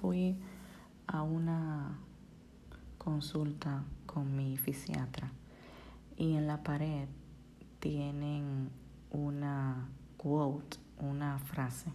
fui 0.00 0.36
a 1.06 1.22
una 1.22 1.98
consulta 2.98 3.84
con 4.06 4.36
mi 4.36 4.56
fisiatra 4.56 5.30
y 6.16 6.34
en 6.34 6.46
la 6.46 6.62
pared 6.62 7.08
tienen 7.80 8.70
una 9.10 9.88
quote, 10.16 10.78
una 10.98 11.38
frase 11.38 11.90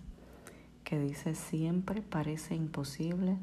que 0.84 1.00
dice 1.00 1.36
siempre 1.36 2.02
parece 2.02 2.56
imposible 2.56 3.38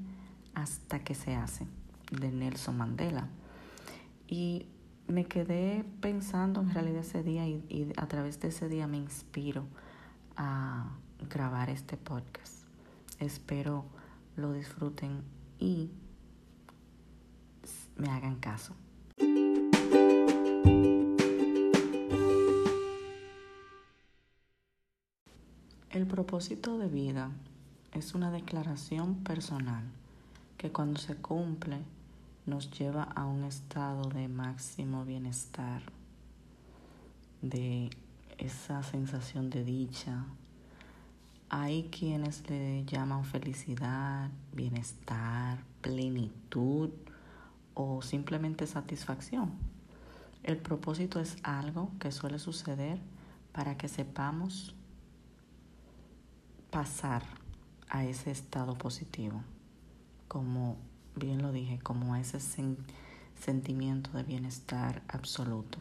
hasta 0.55 0.99
que 1.01 1.15
se 1.15 1.35
hace, 1.35 1.67
de 2.11 2.31
Nelson 2.31 2.77
Mandela. 2.77 3.29
Y 4.27 4.67
me 5.07 5.25
quedé 5.25 5.85
pensando 6.01 6.61
en 6.61 6.71
realidad 6.73 7.01
ese 7.01 7.23
día 7.23 7.47
y, 7.47 7.93
a 7.97 8.07
través 8.07 8.41
de 8.41 8.49
ese 8.49 8.69
día 8.69 8.87
me 8.87 8.99
inspiro 8.99 9.67
a 10.37 10.91
grabar 11.29 11.71
este 11.71 11.97
podcast. 11.97 12.65
Espero 13.19 13.85
lo 14.37 14.53
disfruten 14.53 15.23
y 15.59 15.91
me 17.97 18.09
hagan 18.09 18.37
caso. 18.37 18.75
El 25.91 26.07
propósito 26.07 26.79
de 26.79 26.89
vida 26.89 27.31
es 27.93 28.15
una 28.15 28.31
declaración 28.31 29.17
personal 29.25 29.85
que 30.57 30.71
cuando 30.71 31.01
se 31.01 31.17
cumple 31.17 31.79
nos 32.47 32.71
lleva 32.71 33.03
a 33.03 33.27
un 33.27 33.45
estado 33.45 34.09
de 34.09 34.29
máximo 34.29 35.05
bienestar, 35.05 35.83
de 37.43 37.91
esa 38.39 38.83
sensación 38.83 39.51
de 39.51 39.65
dicha. 39.65 40.25
Hay 41.53 41.89
quienes 41.91 42.49
le 42.49 42.85
llaman 42.85 43.25
felicidad, 43.25 44.31
bienestar, 44.53 45.59
plenitud 45.81 46.91
o 47.75 48.03
simplemente 48.03 48.69
satisfacción. 48.69 49.51
El 50.45 50.59
propósito 50.59 51.19
es 51.19 51.37
algo 51.43 51.91
que 51.99 52.13
suele 52.13 52.39
suceder 52.39 53.01
para 53.53 53.77
que 53.77 53.89
sepamos 53.89 54.77
pasar 56.71 57.25
a 57.89 58.05
ese 58.05 58.31
estado 58.31 58.75
positivo, 58.75 59.43
como 60.29 60.77
bien 61.17 61.43
lo 61.43 61.51
dije, 61.51 61.81
como 61.81 62.15
ese 62.15 62.39
sentimiento 63.35 64.13
de 64.13 64.23
bienestar 64.23 65.03
absoluto. 65.09 65.79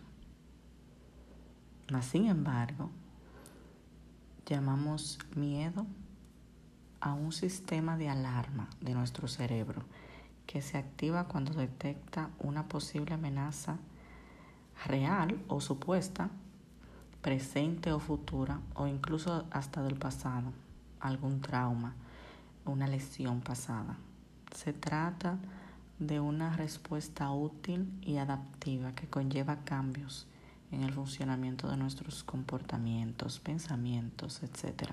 Mas, 1.91 2.05
sin 2.05 2.25
embargo, 2.25 2.89
llamamos 4.49 5.19
miedo 5.35 5.85
a 7.01 7.13
un 7.13 7.31
sistema 7.31 7.97
de 7.97 8.09
alarma 8.09 8.67
de 8.81 8.95
nuestro 8.95 9.27
cerebro 9.27 9.83
que 10.47 10.63
se 10.63 10.79
activa 10.79 11.27
cuando 11.27 11.53
detecta 11.53 12.31
una 12.39 12.67
posible 12.67 13.13
amenaza 13.13 13.77
real 14.87 15.39
o 15.47 15.61
supuesta, 15.61 16.31
presente 17.21 17.91
o 17.91 17.99
futura, 17.99 18.59
o 18.73 18.87
incluso 18.87 19.45
hasta 19.51 19.83
del 19.83 19.97
pasado 19.97 20.51
algún 20.99 21.41
trauma, 21.41 21.93
una 22.65 22.87
lesión 22.87 23.41
pasada. 23.41 23.97
Se 24.55 24.73
trata 24.73 25.37
de 25.99 26.19
una 26.19 26.55
respuesta 26.55 27.29
útil 27.31 27.93
y 28.01 28.17
adaptiva 28.17 28.93
que 28.93 29.07
conlleva 29.07 29.63
cambios 29.63 30.25
en 30.71 30.83
el 30.83 30.93
funcionamiento 30.93 31.69
de 31.69 31.77
nuestros 31.77 32.23
comportamientos, 32.23 33.39
pensamientos, 33.39 34.41
etc. 34.43 34.91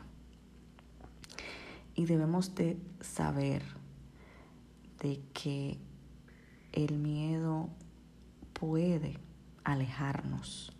Y 1.94 2.06
debemos 2.06 2.54
de 2.54 2.78
saber 3.00 3.62
de 5.02 5.20
que 5.34 5.78
el 6.72 6.98
miedo 6.98 7.68
puede 8.52 9.18
alejarnos 9.64 10.72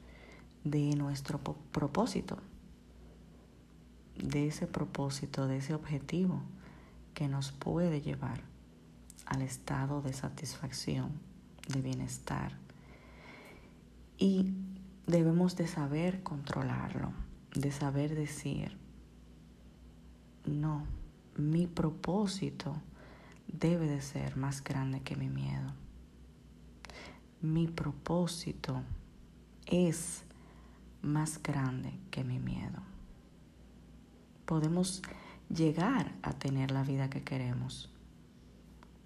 de 0.65 0.97
nuestro 0.97 1.39
propósito 1.39 2.39
de 4.19 4.47
ese 4.47 4.67
propósito, 4.67 5.47
de 5.47 5.59
ese 5.59 5.75
objetivo 5.75 6.43
que 7.15 7.29
nos 7.29 7.53
puede 7.53 8.01
llevar 8.01 8.41
al 9.27 9.43
estado 9.43 10.03
de 10.03 10.13
satisfacción, 10.13 11.11
de 11.69 11.83
bienestar. 11.83 12.53
Y 14.19 14.55
debemos 15.07 15.57
de 15.57 15.67
saber 15.67 16.23
controlarlo, 16.23 17.13
de 17.55 17.71
saber 17.73 18.15
decir, 18.15 18.77
no, 20.45 20.87
mi 21.37 21.67
propósito 21.67 22.77
debe 23.47 23.87
de 23.89 24.01
ser 24.01 24.37
más 24.37 24.63
grande 24.63 25.01
que 25.03 25.17
mi 25.17 25.29
miedo. 25.29 25.73
Mi 27.41 27.69
propósito 27.69 28.83
es 29.67 30.25
más 31.03 31.43
grande 31.43 31.93
que 32.11 32.25
mi 32.25 32.39
miedo 32.39 32.83
podemos 34.47 35.03
llegar 35.51 36.15
a 36.23 36.33
tener 36.33 36.71
la 36.71 36.85
vida 36.85 37.11
que 37.11 37.23
queremos 37.23 37.91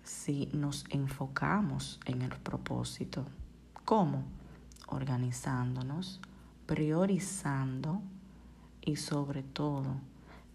si 0.04 0.48
nos 0.52 0.84
enfocamos 0.90 1.98
en 2.04 2.22
el 2.22 2.36
propósito. 2.36 3.24
¿Cómo? 3.84 4.24
Organizándonos, 4.90 6.20
priorizando 6.66 8.02
y 8.82 8.96
sobre 8.96 9.42
todo 9.42 9.96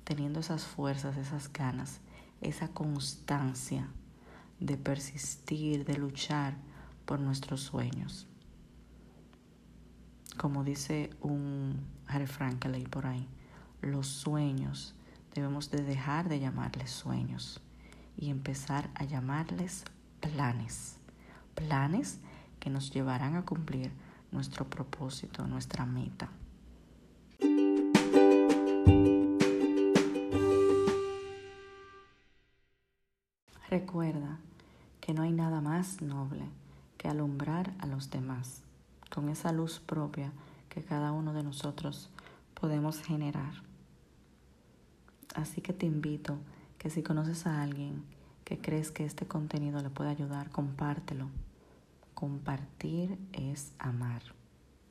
teniendo 0.06 0.40
esas 0.40 0.64
fuerzas, 0.64 1.18
esas 1.18 1.52
ganas, 1.52 2.00
esa 2.40 2.70
constancia 2.70 3.90
de 4.60 4.78
persistir, 4.78 5.84
de 5.84 5.98
luchar 5.98 6.56
por 7.06 7.20
nuestros 7.20 7.62
sueños. 7.62 8.28
Como 10.38 10.64
dice 10.64 11.10
un 11.22 11.80
refrán 12.08 12.60
que 12.60 12.70
leí 12.70 12.86
por 12.86 13.08
ahí, 13.08 13.28
los 13.82 14.08
sueños, 14.08 14.94
debemos 15.34 15.72
de 15.72 15.84
dejar 15.84 16.30
de 16.30 16.40
llamarles 16.40 16.92
sueños 16.92 17.62
y 18.18 18.30
empezar 18.30 18.90
a 18.96 19.06
llamarles 19.06 19.86
planes. 20.20 20.98
Planes 21.56 22.20
que 22.60 22.70
nos 22.70 22.92
llevarán 22.92 23.36
a 23.36 23.46
cumplir 23.46 23.92
nuestro 24.36 24.66
propósito, 24.66 25.48
nuestra 25.48 25.86
meta. 25.86 26.30
Recuerda 33.70 34.38
que 35.00 35.14
no 35.14 35.24
hay 35.24 35.32
nada 35.32 35.62
más 35.62 36.02
noble 36.02 36.44
que 36.98 37.08
alumbrar 37.08 37.74
a 37.80 37.88
los 37.88 38.10
demás 38.10 38.62
con 39.10 39.30
esa 39.30 39.52
luz 39.54 39.80
propia 39.80 40.32
que 40.70 40.84
cada 40.84 41.14
uno 41.14 41.34
de 41.34 41.44
nosotros 41.44 42.10
podemos 42.60 43.02
generar. 43.02 43.54
Así 45.34 45.62
que 45.62 45.74
te 45.74 45.86
invito 45.86 46.38
que 46.78 46.90
si 46.90 47.04
conoces 47.04 47.48
a 47.48 47.64
alguien 47.64 48.04
que 48.44 48.60
crees 48.60 48.92
que 48.92 49.06
este 49.06 49.26
contenido 49.26 49.82
le 49.82 49.90
puede 49.90 50.10
ayudar, 50.10 50.50
compártelo. 50.50 51.30
Compartir 52.16 53.20
es 53.34 53.74
amar. 53.78 54.22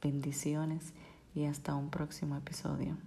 Bendiciones 0.02 0.92
y 1.34 1.46
hasta 1.46 1.74
un 1.74 1.88
próximo 1.88 2.36
episodio. 2.36 2.98